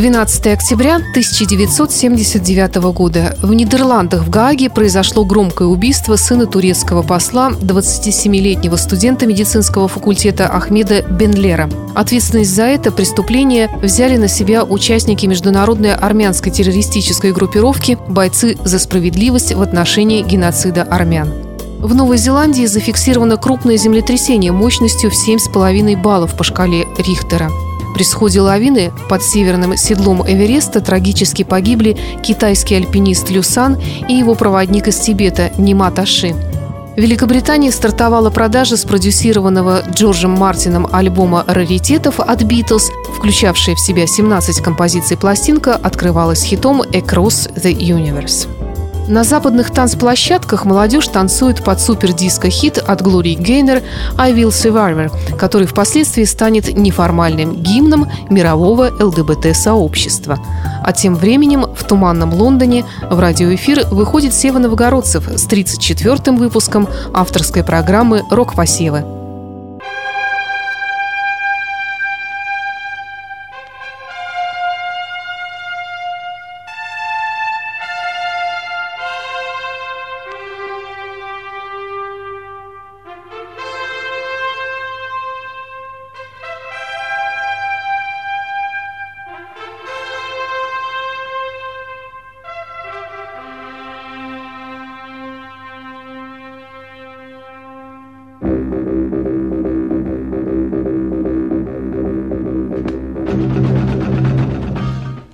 [0.00, 8.76] 12 октября 1979 года в Нидерландах в Гааге произошло громкое убийство сына турецкого посла, 27-летнего
[8.76, 11.68] студента медицинского факультета Ахмеда Бенлера.
[11.94, 19.52] Ответственность за это преступление взяли на себя участники международной армянской террористической группировки «Бойцы за справедливость»
[19.52, 21.28] в отношении геноцида армян.
[21.78, 27.50] В Новой Зеландии зафиксировано крупное землетрясение мощностью в 7,5 баллов по шкале Рихтера.
[27.94, 34.88] При сходе лавины под северным седлом Эвереста трагически погибли китайский альпинист Люсан и его проводник
[34.88, 36.34] из Тибета Нима Таши.
[36.96, 44.60] В Великобритании стартовала продажа спродюсированного Джорджем Мартином альбома раритетов от Битлз, включавшая в себя 17
[44.60, 48.59] композиций пластинка, открывалась хитом «Across the Universe».
[49.10, 53.82] На западных танцплощадках молодежь танцует под супер-диско-хит от Глории Гейнер
[54.16, 60.38] «I Will Survivor», который впоследствии станет неформальным гимном мирового ЛГБТ-сообщества.
[60.84, 67.64] А тем временем в туманном Лондоне в радиоэфир выходит Сева Новгородцев с 34-м выпуском авторской
[67.64, 69.19] программы «Рок-посевы».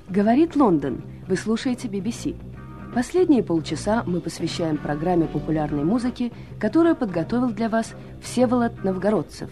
[0.08, 1.02] Говорит Лондон.
[1.28, 2.36] Вы слушаете BBC.
[2.94, 9.50] Последние полчаса мы посвящаем программе популярной музыки, которую подготовил для вас Всеволод Новгородцев.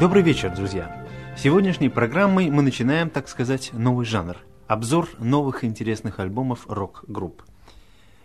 [0.00, 1.06] Добрый вечер, друзья!
[1.36, 7.42] Сегодняшней программой мы начинаем, так сказать, новый жанр– обзор новых интересных альбомов рок-групп.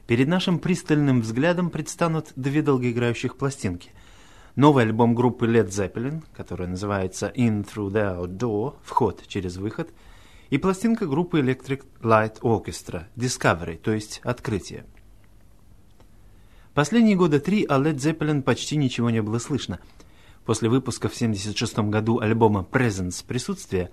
[0.07, 3.91] Перед нашим пристальным взглядом предстанут две долгоиграющих пластинки–
[4.55, 9.89] новый альбом группы Led Zeppelin, который называется In Through the Outdoor, вход через выход,
[10.49, 14.85] и пластинка группы Electric Light Orchestra, Discovery, то есть открытие.
[16.73, 19.79] Последние года три о Led Zeppelin почти ничего не было слышно.
[20.45, 23.91] После выпуска в 1976 году альбома Presence присутствие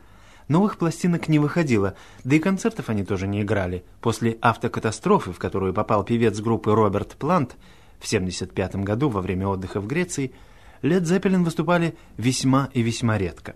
[0.48, 1.94] новых пластинок не выходило,
[2.24, 3.84] да и концертов они тоже не играли.
[4.00, 7.56] После автокатастрофы, в которую попал певец группы Роберт Плант
[7.98, 10.32] в 1975 году во время отдыха в Греции–
[10.82, 13.54] Лед Зеппелин выступали весьма и весьма редко.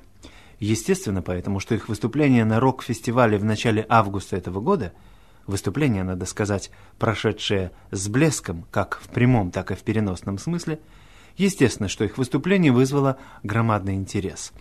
[0.61, 4.93] Естественно, поэтому что их выступление на рок-фестивале в начале августа этого года,
[5.47, 10.81] выступление, надо сказать, прошедшее с блеском, как в прямом, так и в переносном смысле,
[11.37, 14.53] естественно, что их выступление вызвало громадный интерес.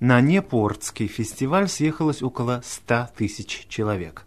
[0.00, 4.26] На Непортский фестиваль съехалось около 100 тысяч человек.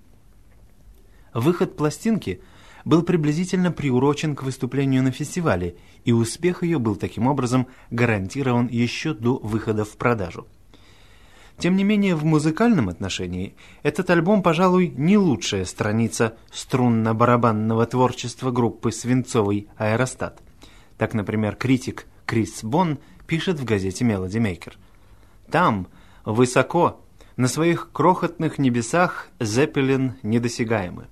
[1.33, 2.41] Выход пластинки–
[2.88, 9.13] был приблизительно приурочен к выступлению на фестивале, и успех ее был таким образом гарантирован еще
[9.13, 10.47] до выхода в продажу.
[11.57, 18.94] Тем не менее, в музыкальном отношении этот альбом, пожалуй, не лучшая страница струнно-барабанного творчества группы
[18.94, 20.39] «Свинцовый аэростат».
[20.97, 24.78] Так, например, критик Крис Бон пишет в газете «Мелоди Мейкер».
[25.50, 25.88] Там,
[26.25, 27.02] высоко,
[27.35, 31.08] на своих крохотных небесах Зеппелин недосягаемы.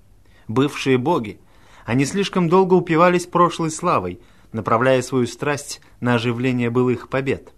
[0.47, 1.39] Бывшие боги,
[1.85, 4.19] они слишком долго упивались прошлой славой,
[4.51, 7.53] направляя свою страсть на оживление былых побед.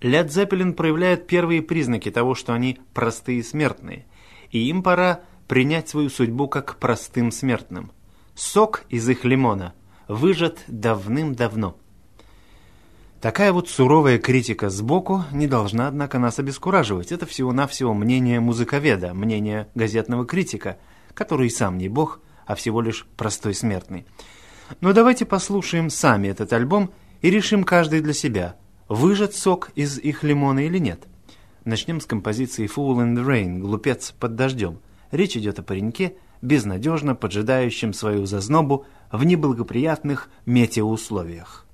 [0.00, 4.06] Лед Зеппелин проявляет первые признаки того, что они простые смертные,
[4.50, 7.92] и им пора принять свою судьбу как простым смертным.
[8.34, 9.72] Сок из их лимона
[10.08, 11.76] выжат давным-давно.
[13.20, 17.12] Такая вот суровая критика сбоку не должна, однако, нас обескураживать.
[17.12, 20.76] Это всего-навсего мнение музыковеда, мнение газетного критика,
[21.14, 24.06] который сам не бог, а всего лишь простой смертный.
[24.80, 26.90] Но давайте послушаем сами этот альбом
[27.22, 28.56] и решим каждый для себя,
[28.88, 31.06] выжат сок из их лимона или нет.
[31.64, 34.78] Начнем с композиции «Fool in the Rain» «Глупец под дождем».
[35.10, 41.65] Речь идет о пареньке, безнадежно поджидающем свою зазнобу в неблагоприятных метеоусловиях.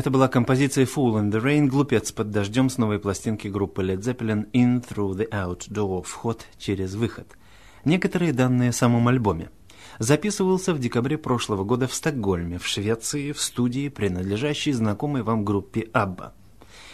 [0.00, 3.98] Это была композиция Fool in the Rain, глупец под дождем с новой пластинки группы Led
[3.98, 7.36] Zeppelin In Through the Outdoor, вход через выход.
[7.84, 9.50] Некоторые данные о самом альбоме.
[9.98, 15.90] Записывался в декабре прошлого года в Стокгольме, в Швеции, в студии, принадлежащей знакомой вам группе
[15.92, 16.32] Абба.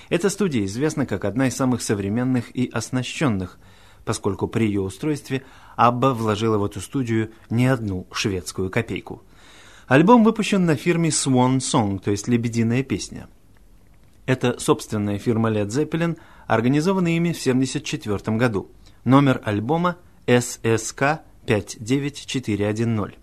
[0.08, 3.60] Эта студия известна как одна из самых современных и оснащенных,
[4.04, 5.44] поскольку при ее устройстве
[5.76, 9.22] Абба вложила в эту студию не одну шведскую копейку–
[9.86, 13.28] Альбом выпущен на фирме Swan Song, то есть «Лебединая песня».
[14.26, 18.68] Это собственная фирма Led Zeppelin, организованная ими в 1974 году.
[19.04, 23.18] Номер альбома SSK 59410.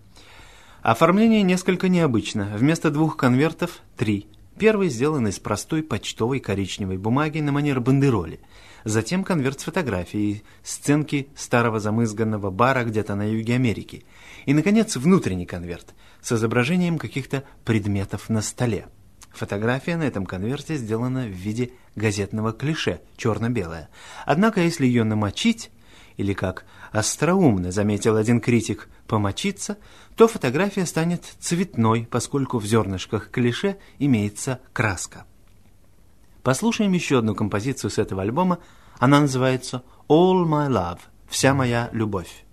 [0.81, 2.53] Оформление несколько необычно.
[2.55, 4.27] Вместо двух конвертов– три.
[4.57, 8.39] Первый сделан из простой почтовой коричневой бумаги на манер бандероли.
[8.83, 14.05] Затем конверт с фотографией, сценки старого замызганного бара где-то на юге Америки.
[14.45, 15.93] И, наконец, внутренний конверт–
[16.23, 18.87] с изображением каких-то предметов на столе.
[19.31, 23.89] Фотография на этом конверте сделана в виде газетного клише, черно-белая.
[24.25, 25.69] Однако, если ее намочить,
[26.17, 29.77] или как остроумно заметил один критик, помочиться,
[30.15, 35.25] то фотография станет цветной, поскольку в зернышках клише имеется краска.
[36.43, 38.59] Послушаем еще одну композицию с этого альбома.
[38.99, 42.43] Она называется «All My Love»– «Вся моя любовь».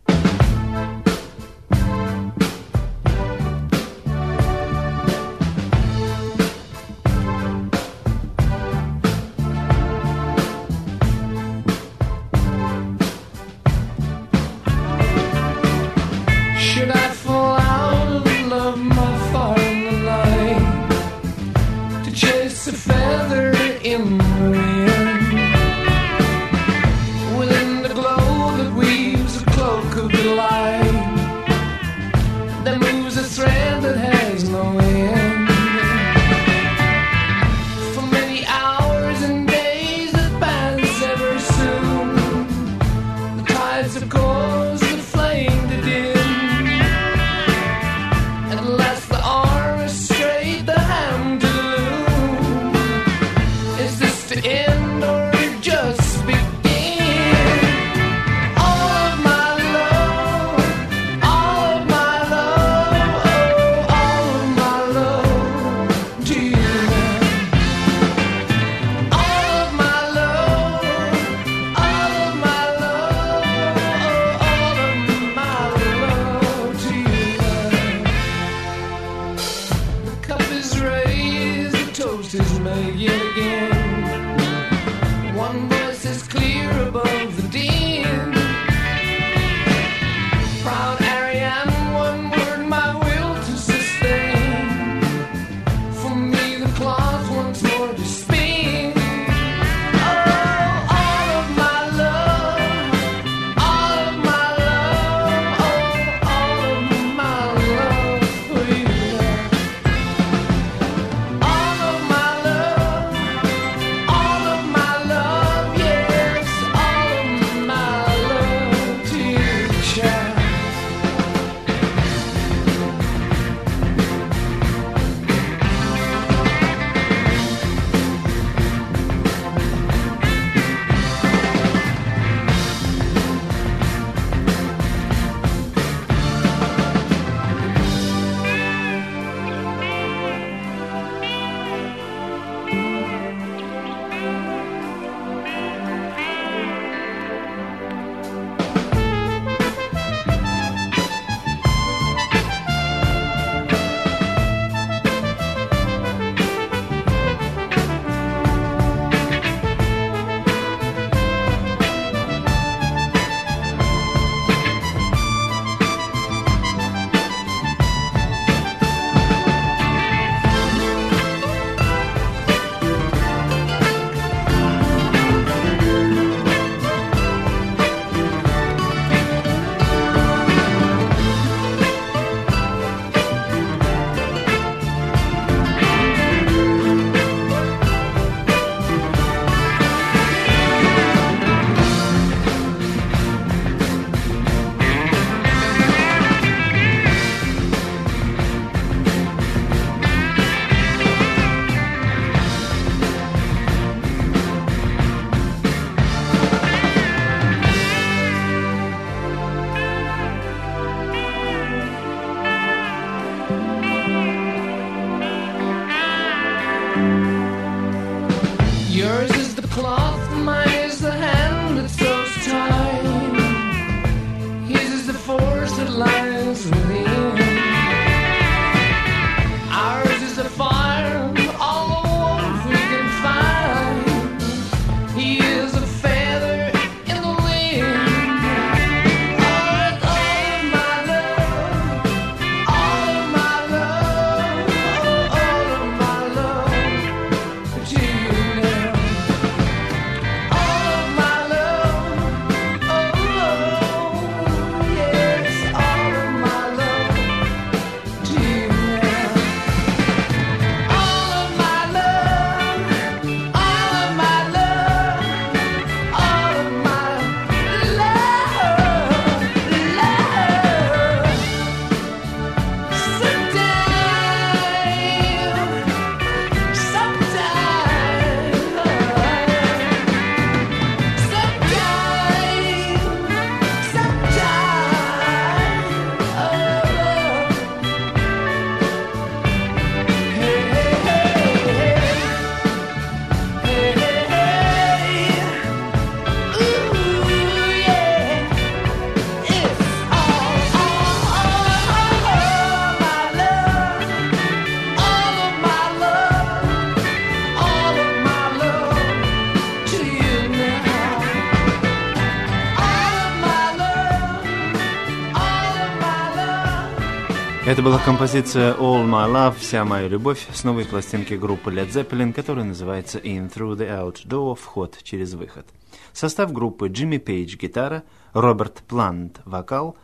[317.70, 322.32] Это была композиция All My Love, Вся моя любовь с новой пластинки группы Led Zeppelin,
[322.32, 325.68] которая называется In Through the Outdoor, Вход через выход.
[326.12, 328.02] Состав группы Джимми Пейдж– гитара,
[328.32, 329.96] Роберт Плант– вокал,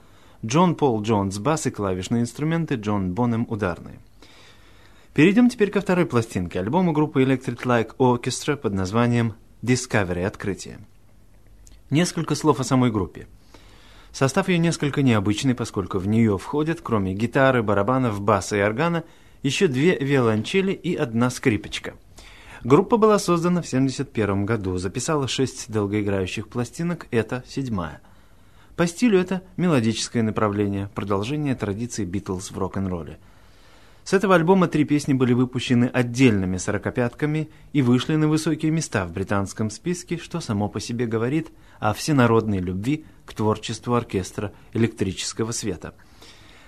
[0.44, 3.98] Джон Пол Джонс– бас и клавишные инструменты, Джон Бонем– ударные.
[5.12, 10.78] Перейдем теперь ко второй пластинке, альбому группы Electric Like Orchestra под названием Discovery– Открытие.
[11.90, 13.26] Несколько слов о самой группе–
[14.16, 19.04] Состав ее несколько необычный, поскольку в нее входят, кроме гитары, барабанов, баса и органа,
[19.42, 21.96] еще две виолончели и одна скрипочка.
[22.64, 28.00] Группа была создана в 1971 году, записала шесть долгоиграющих пластинок, это седьмая.
[28.74, 33.18] По стилю это мелодическое направление, продолжение традиции Битлз в рок-н-ролле.
[34.06, 39.12] С этого альбома три песни были выпущены отдельными сорокопятками и вышли на высокие места в
[39.12, 41.48] британском списке, что само по себе говорит
[41.80, 45.92] о всенародной любви к творчеству оркестра электрического света.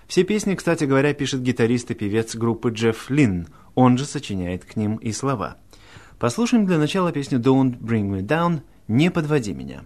[0.08, 3.46] Все песни, кстати говоря, пишет гитарист и певец группы Джефф Лин,
[3.76, 5.58] он же сочиняет к ним и слова.
[6.18, 9.84] Послушаем для начала песню «Don't Bring Me Down» «Не подводи меня».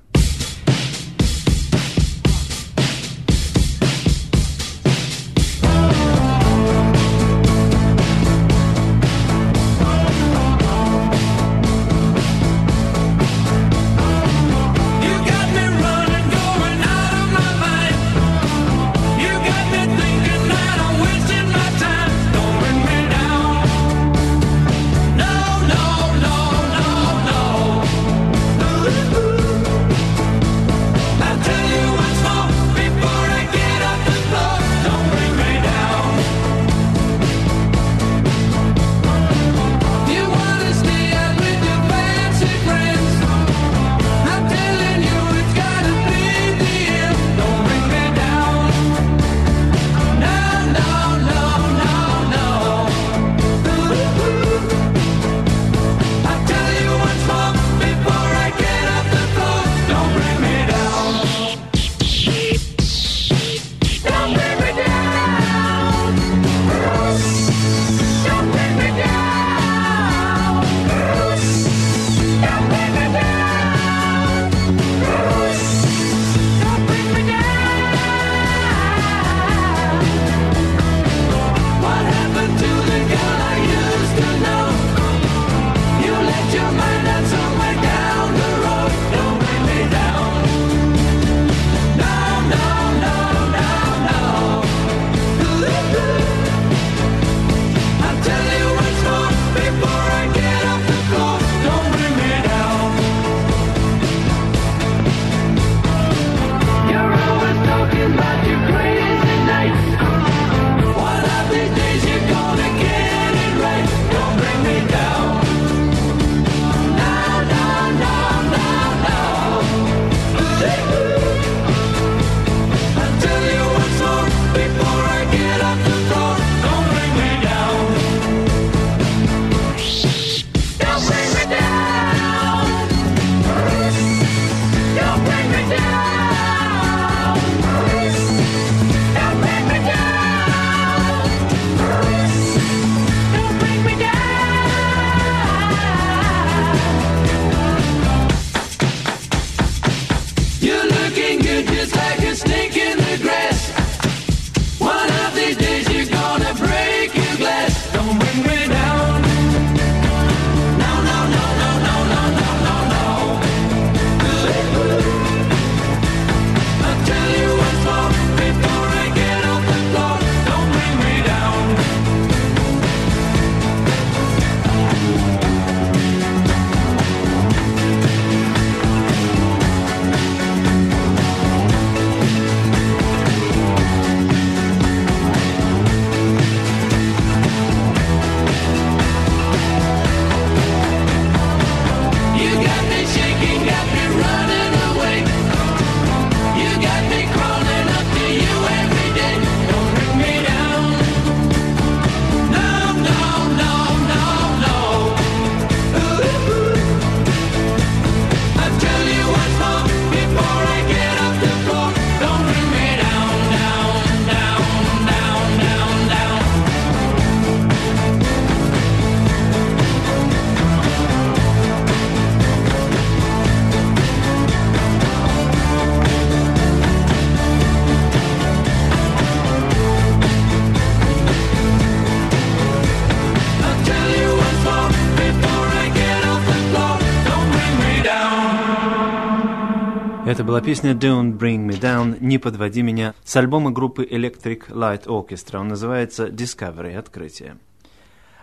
[240.53, 245.59] Была песня «Don't Bring Me Down» «Не подводи меня» с альбома группы Electric Light Orchestra.
[245.59, 246.95] Он называется «Discovery.
[246.95, 247.57] Открытие».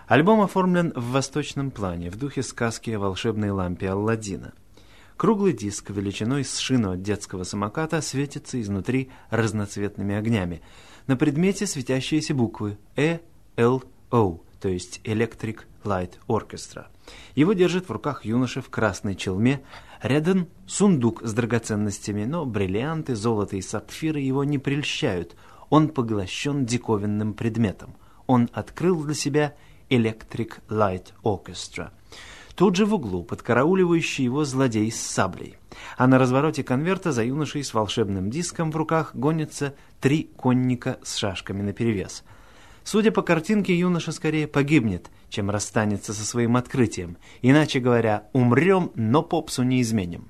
[0.08, 4.54] Альбом оформлен в восточном плане, в духе сказки о волшебной лампе Алладина.
[5.18, 10.64] Круглый диск величиной с шину от детского самоката светится изнутри разноцветными огнями.
[11.06, 13.20] На предмете светящиеся буквы «Э»,
[13.56, 16.88] «Л», «О», то есть Electric Light Orchestra.
[17.36, 19.62] Его держит в руках юноша в красной челме,
[20.02, 25.36] Рядом сундук с драгоценностями, но бриллианты, золото и сапфиры его не прельщают.
[25.70, 27.96] Он поглощен диковинным предметом.
[28.26, 29.56] Он открыл для себя
[29.90, 31.90] Electric Light Orchestra.
[32.56, 35.58] Тут же в углу подкарауливающий его злодей с саблей.
[35.98, 41.18] А на развороте конверта за юношей с волшебным диском в руках гонятся три конника с
[41.18, 42.24] шашками наперевес–
[42.84, 47.18] Судя по картинке, юноша скорее погибнет, чем расстанется со своим открытием.
[47.42, 50.30] Иначе говоря, умрем, но попсу не изменим.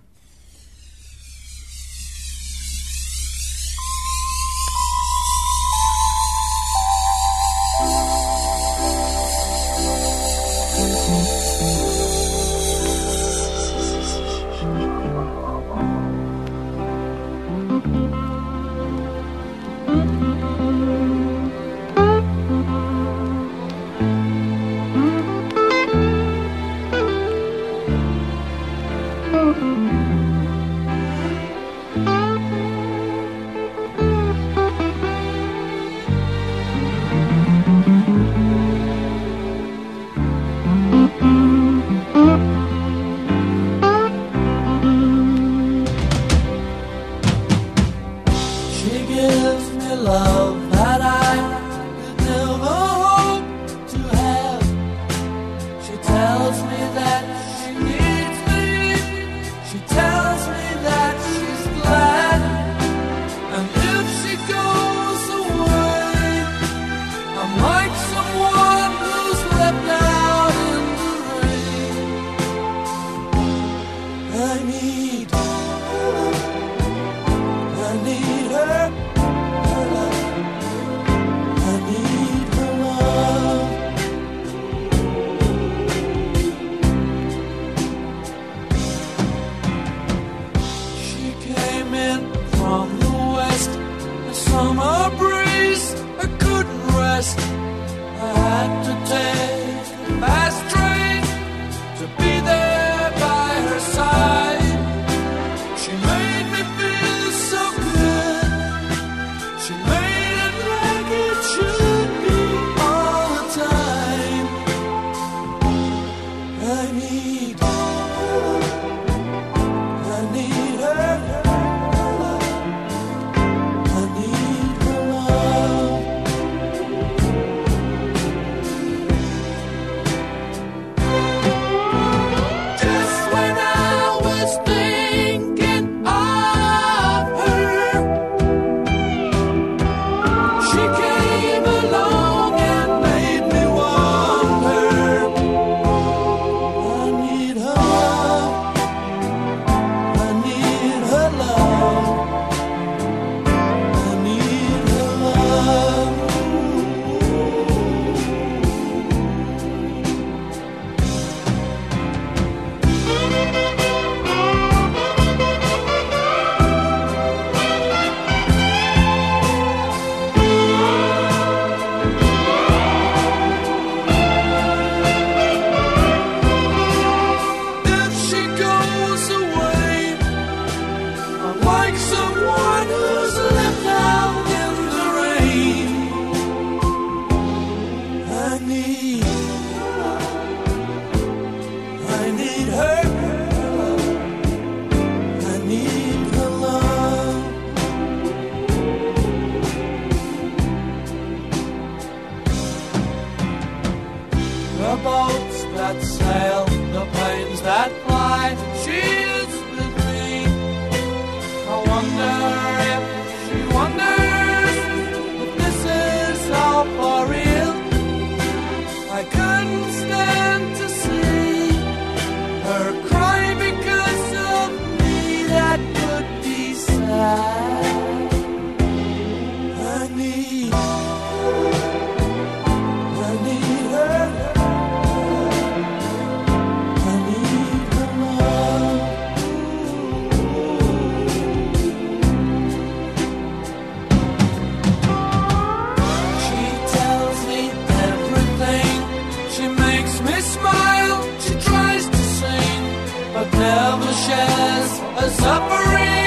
[255.22, 256.19] a suffering.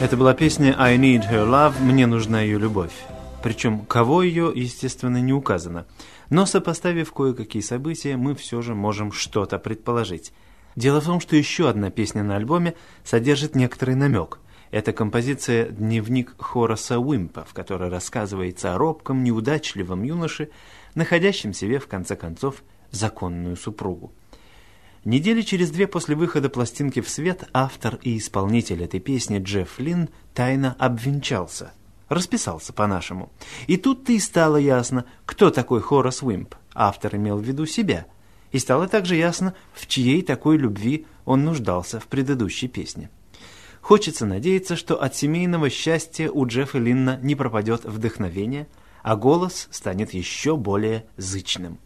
[0.00, 2.94] Это была песня «I need her love» «Мне нужна ее любовь».
[3.42, 5.84] Причем кого ее, естественно, не указано.
[6.30, 10.32] Но сопоставив кое-какие события, мы все же можем что-то предположить.
[10.74, 14.38] Дело в том, что еще одна песня на альбоме содержит некоторый намек.
[14.70, 20.48] Это композиция «Дневник Хораса Уимпа», в которой рассказывается о робком, неудачливом юноше,
[20.94, 24.14] находящем себе, в конце концов, законную супругу.
[25.04, 30.10] Недели через две после выхода пластинки в свет автор и исполнитель этой песни Джефф Лин
[30.34, 31.72] тайно обвенчался.
[32.10, 33.30] Расписался по-нашему.
[33.66, 36.54] И тут-то и стало ясно, кто такой Хорас Уимп.
[36.74, 38.06] Автор имел в виду себя.
[38.52, 43.08] И стало также ясно, в чьей такой любви он нуждался в предыдущей песне.
[43.80, 48.68] Хочется надеяться, что от семейного счастья у Джеффа Линна не пропадет вдохновение,
[49.02, 51.78] а голос станет еще более зычным.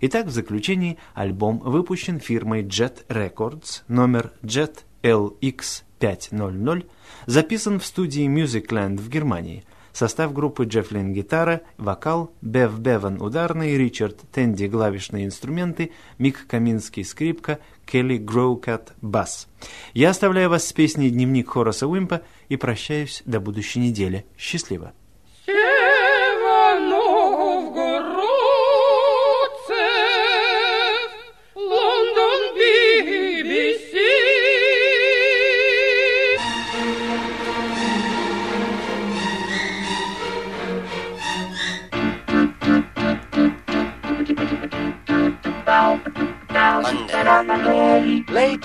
[0.00, 6.86] Итак, в заключении альбом выпущен фирмой Jet Records, номер Jet LX500,
[7.26, 9.64] записан в студии Musicland в Германии.
[9.92, 17.04] Состав группы Джефф Лин гитара, вокал, Бев Беван ударный, Ричард Тенди клавишные инструменты, Мик Каминский
[17.04, 19.46] скрипка, Келли Гроукат бас.
[19.92, 24.26] Я оставляю вас с песней «Дневник Хораса Уимпа» и прощаюсь до будущей недели.
[24.36, 24.92] Счастливо!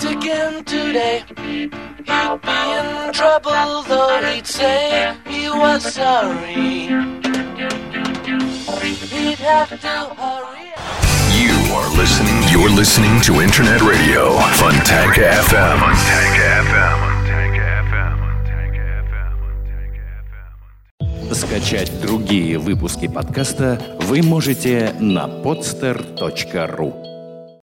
[0.10, 1.24] Again today.
[1.38, 6.90] He'd be in trouble, though he'd say he was sorry.
[9.14, 10.74] He'd have to hurry.
[11.40, 12.38] You are listening.
[12.50, 15.78] You're listening to Internet Radio, Fontanka FM.
[15.80, 17.00] Fontanka FM.
[21.34, 27.09] Скачать другие выпуски подкаста вы можете на podster.ru.